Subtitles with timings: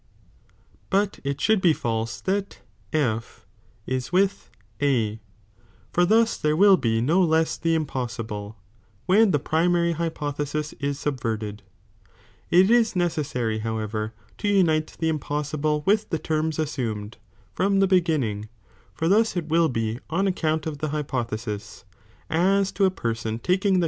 [0.89, 2.61] but it should be false that
[2.91, 3.45] F
[3.85, 4.49] is with
[4.81, 5.19] A,
[5.93, 8.57] for thas there will be no less the impossible,
[9.05, 11.61] when the primary hypo thesis is subverted.
[12.49, 17.17] It is necessary however to cimnocMiiB ibo unite the impossible with the terms (assumed)
[17.57, 18.49] SS^he'ttms '"'■*"""'° l*ginning,
[18.95, 21.85] for thus it will be on account iimmed from of the hypothesis
[22.27, 23.79] jf as to a person taking the I*?